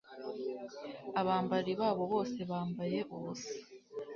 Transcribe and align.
Abambari 1.19 1.71
babo 1.79 2.03
bose 2.13 2.39
bambaye 2.49 2.99
ubusa 3.15 3.53